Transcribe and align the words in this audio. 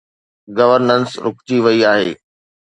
Governance 0.57 1.09
رڪجي 1.25 1.57
وئي 1.65 1.79
آهي. 1.93 2.11